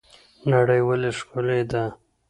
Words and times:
نړۍ 0.51 0.81
ولې 0.87 1.11
ښکلې 1.17 1.61
ده؟ 1.71 1.83